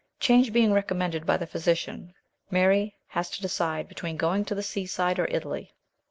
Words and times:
Change 0.19 0.51
being 0.51 0.73
recommended 0.73 1.27
by 1.27 1.37
the 1.37 1.45
physician, 1.45 2.15
Mary 2.49 2.95
has 3.09 3.29
to 3.29 3.39
decide 3.43 3.87
between 3.87 4.17
going 4.17 4.43
to 4.45 4.55
the 4.55 4.63
seaside 4.63 5.19
or 5.19 5.25
Italy. 5.25 5.75